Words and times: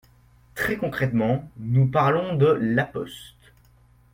Très 0.55 0.77
concrètement, 0.77 1.47
nous 1.59 1.85
parlons 1.85 2.33
de 2.33 2.47
La 2.47 2.85
Poste. 2.85 3.35